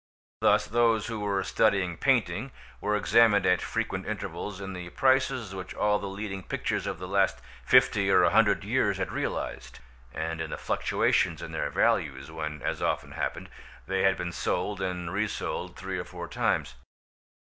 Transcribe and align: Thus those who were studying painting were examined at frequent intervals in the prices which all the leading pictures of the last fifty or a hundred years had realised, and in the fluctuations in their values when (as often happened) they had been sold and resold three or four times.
Thus 0.39 0.65
those 0.65 1.05
who 1.05 1.19
were 1.19 1.43
studying 1.43 1.95
painting 1.95 2.51
were 2.79 2.95
examined 2.95 3.45
at 3.45 3.61
frequent 3.61 4.07
intervals 4.07 4.59
in 4.59 4.73
the 4.73 4.89
prices 4.89 5.53
which 5.53 5.75
all 5.75 5.99
the 5.99 6.09
leading 6.09 6.41
pictures 6.41 6.87
of 6.87 6.97
the 6.97 7.07
last 7.07 7.39
fifty 7.63 8.09
or 8.09 8.23
a 8.23 8.31
hundred 8.31 8.63
years 8.63 8.97
had 8.97 9.11
realised, 9.11 9.77
and 10.11 10.41
in 10.41 10.49
the 10.49 10.57
fluctuations 10.57 11.43
in 11.43 11.51
their 11.51 11.69
values 11.69 12.31
when 12.31 12.63
(as 12.63 12.81
often 12.81 13.11
happened) 13.11 13.51
they 13.85 14.01
had 14.01 14.17
been 14.17 14.31
sold 14.31 14.81
and 14.81 15.13
resold 15.13 15.75
three 15.77 15.99
or 15.99 16.03
four 16.05 16.27
times. 16.27 16.73